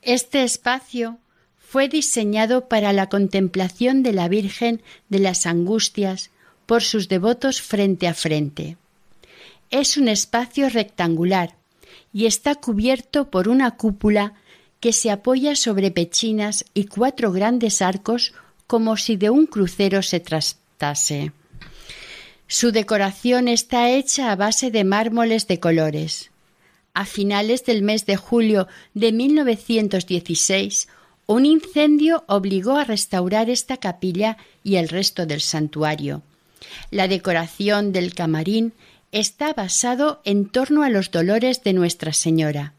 [0.00, 1.18] Este espacio
[1.58, 6.30] fue diseñado para la contemplación de la Virgen de las Angustias
[6.64, 8.76] por sus devotos frente a frente.
[9.70, 11.56] Es un espacio rectangular
[12.12, 14.34] y está cubierto por una cúpula
[14.78, 18.32] que se apoya sobre pechinas y cuatro grandes arcos
[18.68, 21.32] como si de un crucero se tratase.
[22.58, 26.30] Su decoración está hecha a base de mármoles de colores.
[26.94, 30.88] A finales del mes de julio de 1916,
[31.26, 36.22] un incendio obligó a restaurar esta capilla y el resto del santuario.
[36.90, 38.72] La decoración del camarín
[39.12, 42.72] está basado en torno a los dolores de Nuestra Señora.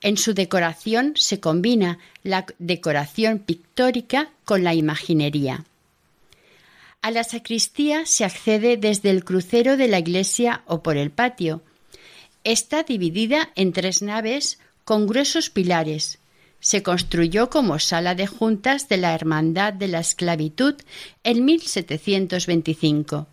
[0.00, 5.64] En su decoración se combina la decoración pictórica con la imaginería.
[7.00, 11.62] A la sacristía se accede desde el crucero de la iglesia o por el patio.
[12.42, 16.18] Está dividida en tres naves con gruesos pilares.
[16.60, 20.74] Se construyó como sala de juntas de la Hermandad de la Esclavitud
[21.22, 23.28] en 1725.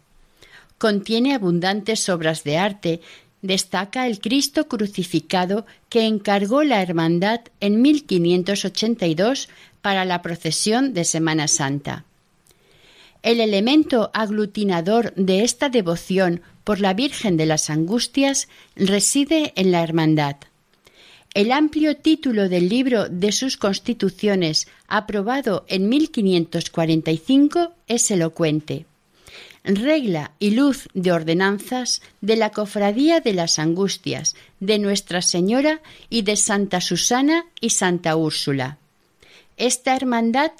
[0.77, 3.01] Contiene abundantes obras de arte.
[3.41, 9.49] Destaca el Cristo crucificado que encargó la Hermandad en 1582
[9.81, 12.05] para la procesión de Semana Santa.
[13.25, 19.81] El elemento aglutinador de esta devoción por la Virgen de las Angustias reside en la
[19.81, 20.35] Hermandad.
[21.33, 28.85] El amplio título del libro de sus constituciones, aprobado en 1545, es elocuente.
[29.63, 36.21] Regla y luz de ordenanzas de la Cofradía de las Angustias, de Nuestra Señora y
[36.21, 38.77] de Santa Susana y Santa Úrsula.
[39.57, 40.51] Esta hermandad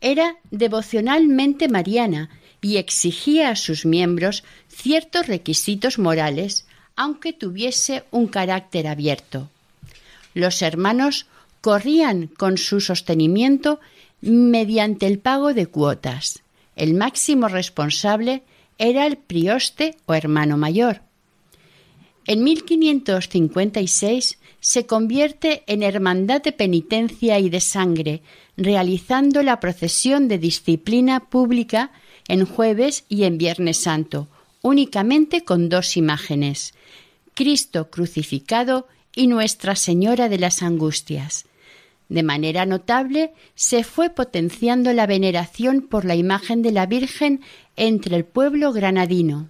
[0.00, 8.86] era devocionalmente mariana y exigía a sus miembros ciertos requisitos morales, aunque tuviese un carácter
[8.86, 9.50] abierto.
[10.34, 11.26] Los hermanos
[11.60, 13.80] corrían con su sostenimiento
[14.20, 16.42] mediante el pago de cuotas.
[16.76, 18.42] El máximo responsable
[18.78, 21.02] era el prioste o hermano mayor.
[22.26, 28.22] En 1556 se convierte en hermandad de penitencia y de sangre,
[28.56, 31.90] realizando la procesión de disciplina pública
[32.28, 34.28] en jueves y en viernes santo,
[34.62, 36.72] únicamente con dos imágenes,
[37.34, 41.44] Cristo crucificado y Nuestra Señora de las Angustias.
[42.08, 47.42] De manera notable se fue potenciando la veneración por la imagen de la Virgen
[47.76, 49.48] entre el pueblo granadino.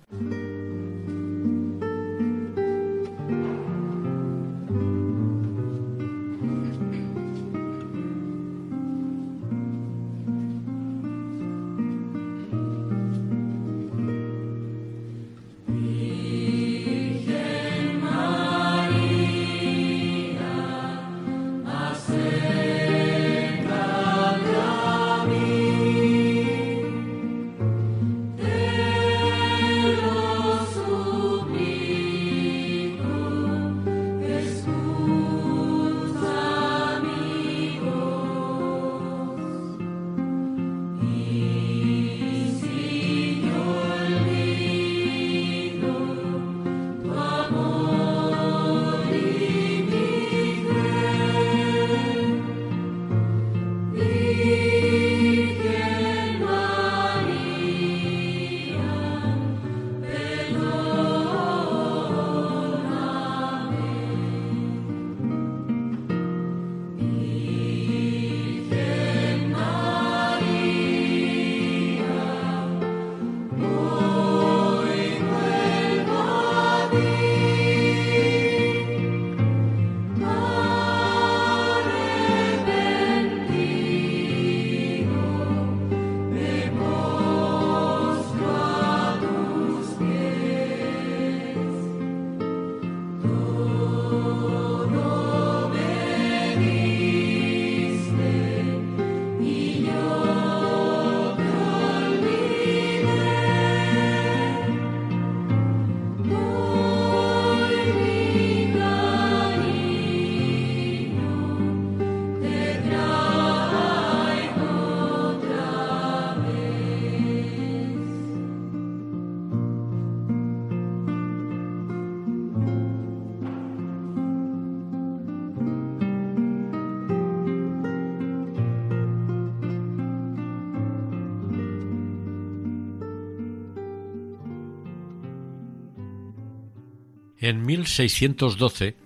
[137.84, 138.96] 1612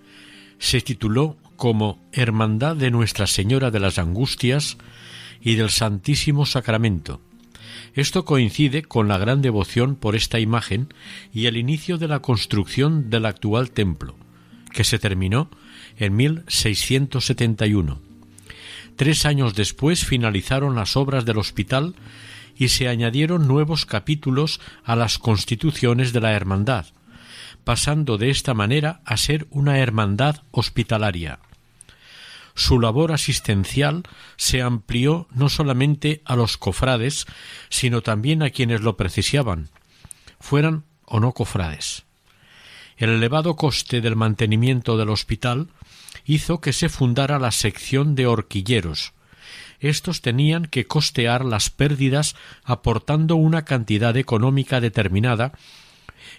[0.58, 4.78] se tituló como Hermandad de Nuestra Señora de las Angustias
[5.40, 7.20] y del Santísimo Sacramento.
[7.94, 10.94] Esto coincide con la gran devoción por esta imagen
[11.32, 14.16] y el inicio de la construcción del actual templo,
[14.72, 15.50] que se terminó
[15.96, 18.00] en 1671.
[18.94, 21.94] Tres años después finalizaron las obras del hospital
[22.56, 26.86] y se añadieron nuevos capítulos a las constituciones de la hermandad,
[27.68, 31.38] pasando de esta manera a ser una hermandad hospitalaria.
[32.54, 34.04] Su labor asistencial
[34.38, 37.26] se amplió no solamente a los cofrades,
[37.68, 39.68] sino también a quienes lo precisaban,
[40.40, 42.04] fueran o no cofrades.
[42.96, 45.68] El elevado coste del mantenimiento del hospital
[46.24, 49.12] hizo que se fundara la sección de horquilleros,
[49.80, 55.52] estos tenían que costear las pérdidas aportando una cantidad económica determinada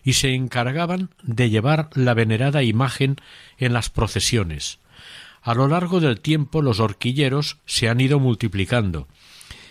[0.04, 3.18] y se encargaban de llevar la venerada imagen
[3.58, 4.80] en las procesiones.
[5.42, 9.08] A lo largo del tiempo los horquilleros se han ido multiplicando,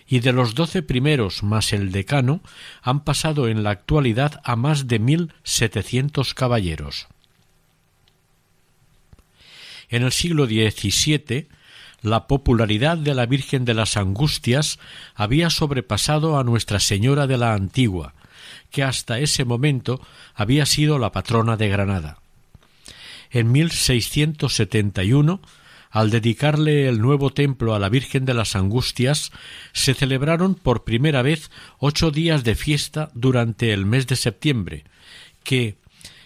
[0.06, 2.40] y de los doce primeros más el decano
[2.82, 7.08] han pasado en la actualidad a más de mil setecientos caballeros.
[9.90, 11.48] En el siglo XVII
[12.00, 14.78] la popularidad de la Virgen de las Angustias
[15.14, 18.14] había sobrepasado a Nuestra Señora de la Antigua,
[18.70, 20.00] que hasta ese momento
[20.34, 22.18] había sido la patrona de Granada.
[23.30, 25.40] En 1671,
[25.90, 29.32] al dedicarle el nuevo templo a la Virgen de las Angustias,
[29.72, 34.84] se celebraron por primera vez ocho días de fiesta durante el mes de septiembre,
[35.44, 35.76] que,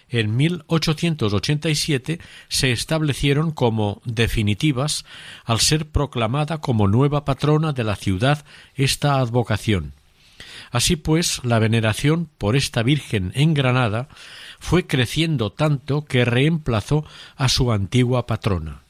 [0.09, 5.07] en 1887 se establecieron como definitivas
[5.45, 9.95] al ser proclamada como nueva patrona de la ciudad esta advocación.
[10.73, 14.09] Así pues, la veneración por esta Virgen en Granada
[14.59, 17.05] fue creciendo tanto que reemplazó
[17.37, 18.83] a su antigua patrona.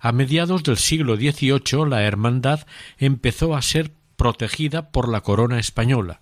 [0.00, 2.66] A mediados del siglo XVIII la hermandad
[2.96, 6.20] empezó a ser protegida por la corona española,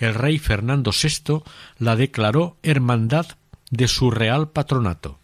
[0.00, 1.42] el rey Fernando VI
[1.78, 3.26] la declaró hermandad
[3.70, 5.18] de su real patronato.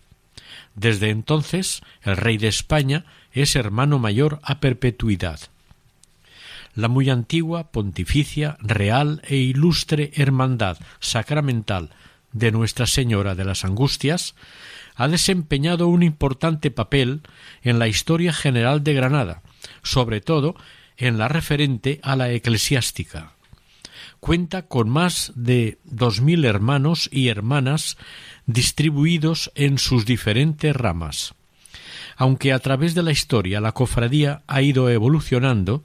[0.74, 5.40] Desde entonces el rey de España es hermano mayor a perpetuidad.
[6.76, 11.90] La muy antigua, pontificia, real e ilustre hermandad sacramental
[12.32, 14.34] de Nuestra Señora de las Angustias
[14.94, 17.22] ha desempeñado un importante papel
[17.62, 19.42] en la historia general de Granada,
[19.82, 20.54] sobre todo
[20.98, 23.32] en la referente a la eclesiástica
[24.20, 27.96] cuenta con más de dos mil hermanos y hermanas
[28.46, 31.34] distribuidos en sus diferentes ramas.
[32.16, 35.84] Aunque a través de la historia la cofradía ha ido evolucionando,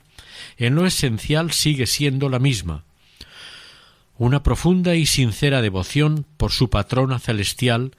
[0.58, 2.84] en lo esencial sigue siendo la misma,
[4.18, 7.96] una profunda y sincera devoción por su patrona celestial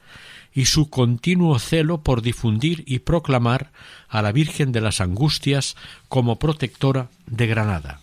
[0.53, 3.71] y su continuo celo por difundir y proclamar
[4.07, 5.75] a la Virgen de las Angustias
[6.07, 7.99] como protectora de Granada.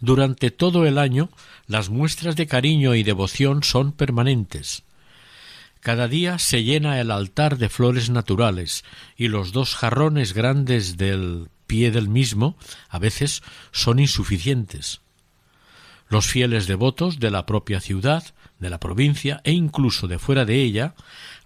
[0.00, 1.30] Durante todo el año
[1.66, 4.82] las muestras de cariño y devoción son permanentes.
[5.80, 8.84] Cada día se llena el altar de flores naturales
[9.16, 12.56] y los dos jarrones grandes del pie del mismo
[12.88, 15.02] a veces son insuficientes.
[16.08, 18.24] Los fieles devotos de la propia ciudad,
[18.58, 20.94] de la provincia e incluso de fuera de ella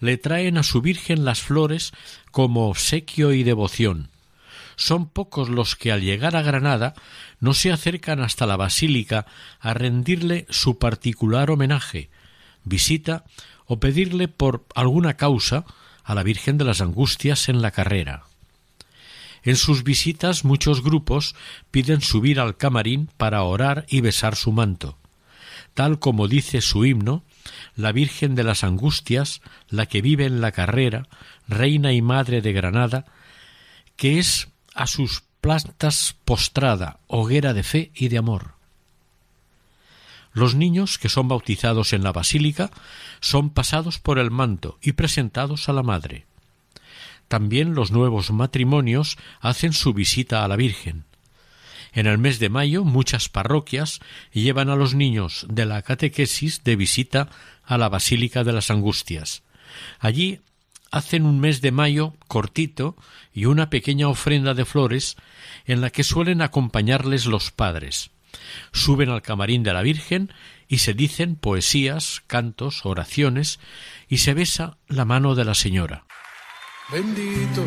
[0.01, 1.93] le traen a su Virgen las flores
[2.31, 4.09] como obsequio y devoción,
[4.77, 6.95] son pocos los que al llegar a Granada
[7.39, 9.27] no se acercan hasta la basílica
[9.61, 12.09] a rendirle su particular homenaje,
[12.65, 13.25] visita
[13.67, 15.67] o pedirle por alguna causa
[16.03, 18.25] a la Virgen de las Angustias en la carrera.
[19.45, 21.35] En sus visitas muchos grupos
[21.71, 24.99] piden subir al camarín para orar y besar su manto.
[25.75, 27.25] Tal como dice su himno,
[27.77, 31.09] la Virgen de las Angustias, la que vive en la carrera,
[31.47, 33.05] reina y madre de Granada,
[33.97, 38.55] que es a sus plantas postrada, hoguera de fe y de amor.
[40.33, 42.71] Los niños que son bautizados en la basílica
[43.21, 46.27] son pasados por el manto y presentados a la madre.
[47.29, 51.05] También los nuevos matrimonios hacen su visita a la Virgen.
[51.93, 54.01] En el mes de mayo muchas parroquias
[54.33, 57.29] llevan a los niños de la catequesis de visita
[57.65, 59.43] a la Basílica de las Angustias.
[60.01, 60.41] Allí
[60.91, 62.97] hacen un mes de mayo cortito
[63.33, 65.17] y una pequeña ofrenda de flores
[65.67, 68.11] en la que suelen acompañarles los padres.
[68.73, 70.33] Suben al camarín de la Virgen
[70.69, 73.61] y se dicen poesías, cantos, oraciones
[74.09, 76.05] y se besa la mano de la señora.
[76.91, 77.63] Bendito.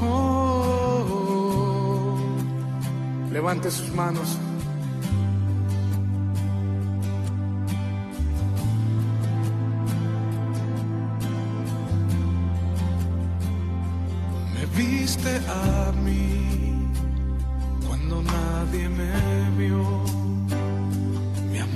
[0.00, 0.96] Oh.
[3.30, 4.38] Levante sus manos.
[14.54, 16.31] Me viste a mí.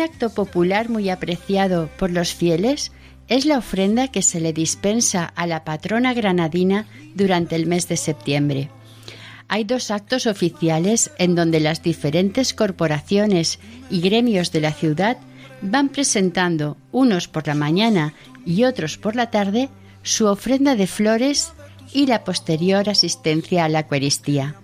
[0.00, 2.90] Un acto popular muy apreciado por los fieles
[3.28, 7.98] es la ofrenda que se le dispensa a la patrona granadina durante el mes de
[7.98, 8.70] septiembre.
[9.46, 13.58] Hay dos actos oficiales en donde las diferentes corporaciones
[13.90, 15.18] y gremios de la ciudad
[15.60, 18.14] van presentando, unos por la mañana
[18.46, 19.68] y otros por la tarde,
[20.02, 21.52] su ofrenda de flores
[21.92, 24.56] y la posterior asistencia a la Eucaristía.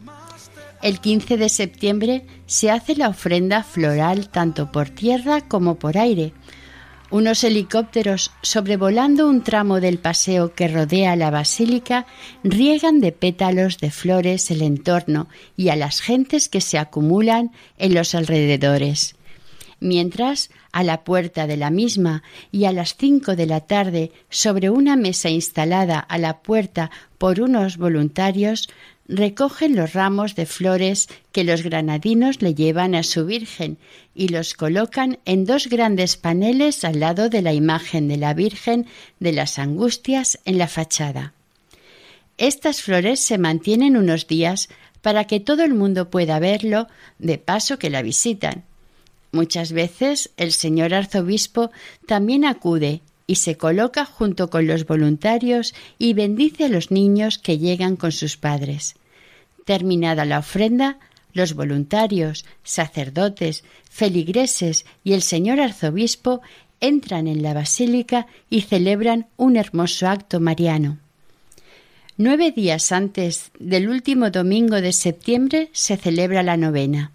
[0.82, 6.32] El 15 de septiembre se hace la ofrenda floral tanto por tierra como por aire.
[7.10, 12.06] Unos helicópteros sobrevolando un tramo del paseo que rodea la basílica
[12.42, 17.94] riegan de pétalos de flores el entorno y a las gentes que se acumulan en
[17.94, 19.14] los alrededores.
[19.78, 24.70] Mientras, a la puerta de la misma y a las cinco de la tarde, sobre
[24.70, 28.68] una mesa instalada a la puerta por unos voluntarios,
[29.08, 33.78] recogen los ramos de flores que los granadinos le llevan a su Virgen
[34.14, 38.86] y los colocan en dos grandes paneles al lado de la imagen de la Virgen
[39.20, 41.34] de las Angustias en la fachada.
[42.38, 44.68] Estas flores se mantienen unos días
[45.00, 46.88] para que todo el mundo pueda verlo
[47.18, 48.64] de paso que la visitan.
[49.32, 51.70] Muchas veces el señor arzobispo
[52.06, 57.58] también acude y se coloca junto con los voluntarios y bendice a los niños que
[57.58, 58.94] llegan con sus padres.
[59.64, 60.98] Terminada la ofrenda,
[61.32, 66.40] los voluntarios, sacerdotes, feligreses y el señor arzobispo
[66.80, 70.98] entran en la basílica y celebran un hermoso acto mariano.
[72.16, 77.12] Nueve días antes del último domingo de septiembre se celebra la novena.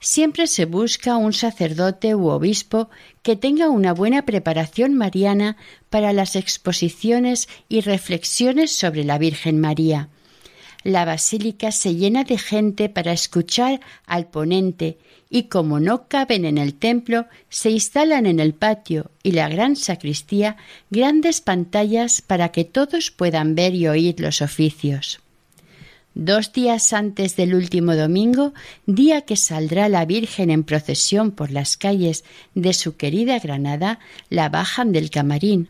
[0.00, 2.88] Siempre se busca un sacerdote u obispo
[3.22, 5.58] que tenga una buena preparación mariana
[5.90, 10.08] para las exposiciones y reflexiones sobre la Virgen María.
[10.84, 14.96] La basílica se llena de gente para escuchar al ponente
[15.28, 19.76] y como no caben en el templo, se instalan en el patio y la gran
[19.76, 20.56] sacristía
[20.88, 25.20] grandes pantallas para que todos puedan ver y oír los oficios.
[26.14, 28.52] Dos días antes del último domingo,
[28.84, 34.48] día que saldrá la Virgen en procesión por las calles de su querida Granada, la
[34.48, 35.68] bajan del camarín.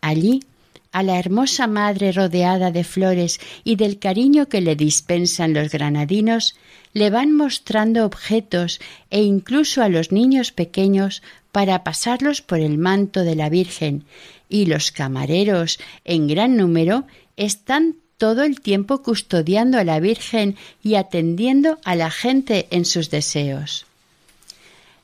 [0.00, 0.44] Allí,
[0.92, 6.54] a la hermosa madre rodeada de flores y del cariño que le dispensan los granadinos,
[6.92, 8.78] le van mostrando objetos
[9.10, 14.04] e incluso a los niños pequeños para pasarlos por el manto de la Virgen,
[14.48, 17.04] y los camareros, en gran número,
[17.36, 23.10] están todo el tiempo custodiando a la Virgen y atendiendo a la gente en sus
[23.10, 23.84] deseos.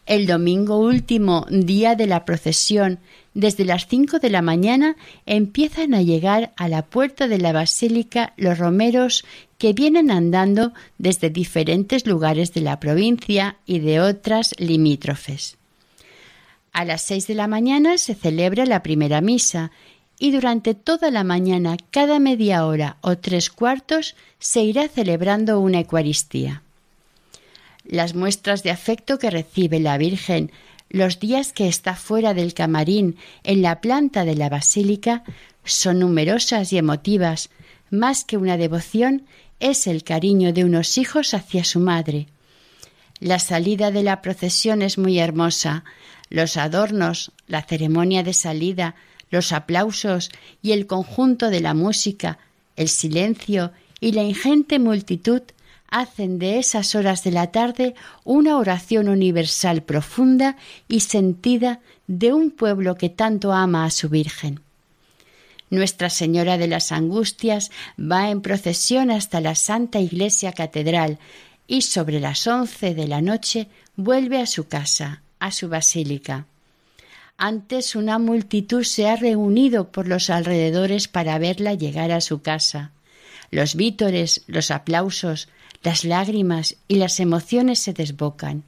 [0.07, 3.01] El domingo último, día de la procesión,
[3.35, 4.95] desde las cinco de la mañana
[5.27, 9.25] empiezan a llegar a la puerta de la basílica los romeros
[9.59, 15.57] que vienen andando desde diferentes lugares de la provincia y de otras limítrofes.
[16.73, 19.73] A las seis de la mañana se celebra la primera misa
[20.19, 25.81] y durante toda la mañana, cada media hora o tres cuartos, se irá celebrando una
[25.81, 26.63] Eucaristía.
[27.85, 30.51] Las muestras de afecto que recibe la Virgen
[30.91, 35.23] los días que está fuera del camarín en la planta de la basílica
[35.65, 37.51] son numerosas y emotivas,
[37.91, 39.25] más que una devoción
[39.61, 42.27] es el cariño de unos hijos hacia su madre.
[43.21, 45.85] La salida de la procesión es muy hermosa,
[46.31, 48.95] los adornos, la ceremonia de salida,
[49.31, 50.31] los aplausos
[50.63, 52.39] y el conjunto de la música,
[52.77, 55.43] el silencio y la ingente multitud
[55.91, 60.57] hacen de esas horas de la tarde una oración universal profunda
[60.87, 64.61] y sentida de un pueblo que tanto ama a su Virgen.
[65.71, 71.19] Nuestra Señora de las Angustias va en procesión hasta la Santa Iglesia Catedral
[71.67, 76.47] y sobre las once de la noche vuelve a su casa, a su basílica.
[77.41, 82.91] Antes una multitud se ha reunido por los alrededores para verla llegar a su casa.
[83.53, 85.49] Los vítores, los aplausos,
[85.85, 88.65] las lágrimas y las emociones se desbocan.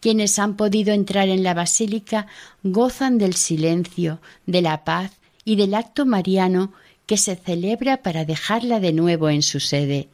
[0.00, 2.28] Quienes han podido entrar en la basílica
[2.62, 5.12] gozan del silencio, de la paz
[5.44, 6.72] y del acto mariano
[7.04, 10.08] que se celebra para dejarla de nuevo en su sede.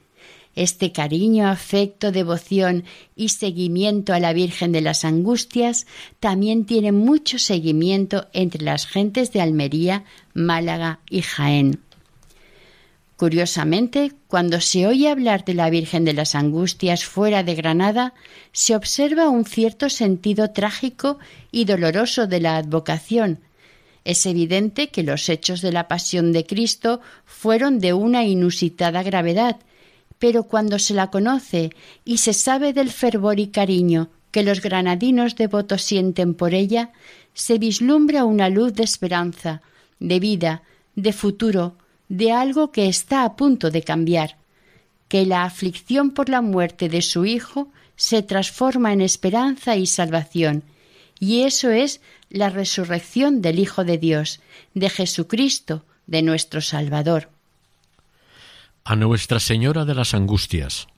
[0.56, 2.84] Este cariño, afecto, devoción
[3.16, 5.86] y seguimiento a la Virgen de las Angustias
[6.20, 11.80] también tiene mucho seguimiento entre las gentes de Almería, Málaga y Jaén.
[13.16, 18.14] Curiosamente, cuando se oye hablar de la Virgen de las Angustias fuera de Granada,
[18.52, 21.18] se observa un cierto sentido trágico
[21.52, 23.40] y doloroso de la advocación.
[24.04, 29.58] Es evidente que los hechos de la pasión de Cristo fueron de una inusitada gravedad,
[30.24, 31.68] pero cuando se la conoce
[32.02, 36.92] y se sabe del fervor y cariño que los granadinos devotos sienten por ella,
[37.34, 39.60] se vislumbra una luz de esperanza,
[40.00, 40.62] de vida,
[40.96, 41.76] de futuro,
[42.08, 44.38] de algo que está a punto de cambiar,
[45.08, 50.64] que la aflicción por la muerte de su Hijo se transforma en esperanza y salvación,
[51.20, 52.00] y eso es
[52.30, 54.40] la resurrección del Hijo de Dios,
[54.72, 57.33] de Jesucristo, de nuestro Salvador.
[58.86, 60.88] A Nuestra Señora de las Angustias.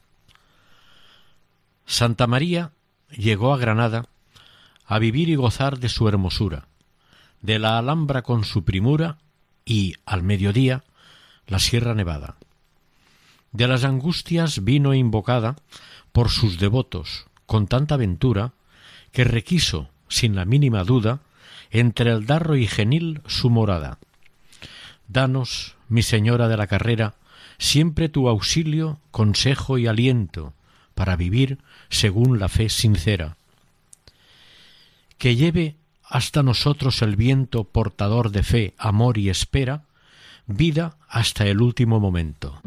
[1.86, 2.72] Santa María
[3.16, 4.06] llegó a Granada
[4.86, 6.66] a vivir y gozar de su hermosura,
[7.42, 9.18] de la Alhambra con su primura
[9.64, 10.82] y, al mediodía,
[11.46, 12.34] la Sierra Nevada.
[13.52, 15.54] De las angustias vino invocada
[16.10, 18.50] por sus devotos con tanta ventura
[19.12, 21.20] que requiso, sin la mínima duda,
[21.70, 24.00] entre el darro y genil su morada.
[25.06, 27.14] Danos, mi señora de la carrera,
[27.58, 30.54] siempre tu auxilio, consejo y aliento
[30.94, 33.36] para vivir según la fe sincera.
[35.18, 39.84] Que lleve hasta nosotros el viento portador de fe, amor y espera,
[40.46, 42.60] vida hasta el último momento.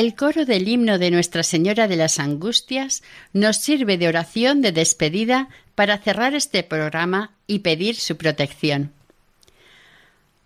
[0.00, 3.02] El coro del himno de Nuestra Señora de las Angustias
[3.34, 8.92] nos sirve de oración de despedida para cerrar este programa y pedir su protección.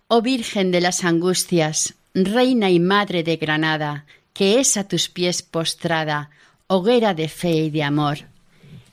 [0.09, 4.03] Oh Virgen de las Angustias, Reina y Madre de Granada,
[4.33, 6.31] que es a tus pies postrada,
[6.67, 8.25] hoguera de fe y de amor.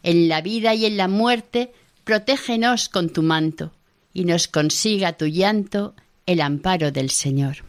[0.04, 1.72] En la vida y en la muerte,
[2.04, 3.72] protégenos con tu manto,
[4.14, 7.64] y nos consiga tu llanto el amparo del Señor.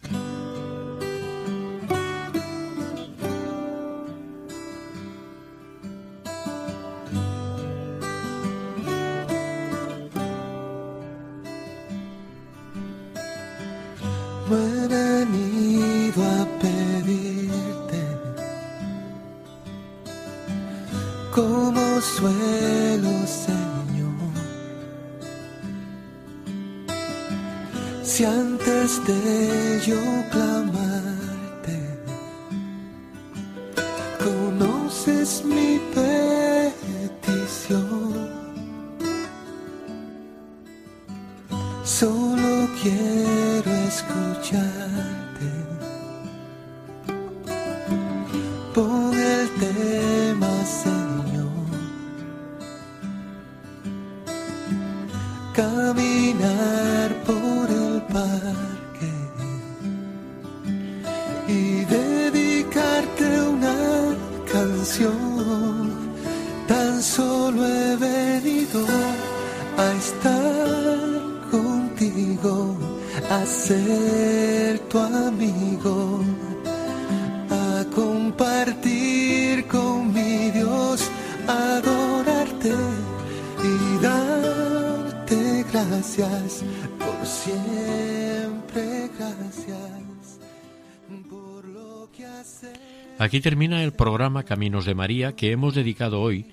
[93.18, 96.46] Aquí termina el programa Caminos de María que hemos dedicado hoy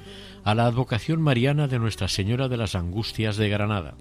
[0.43, 3.93] a la advocación mariana de Nuestra Señora de las Angustias de Granada.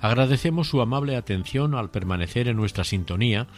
[0.00, 3.48] Agradecemos su amable atención al permanecer en nuestra sintonía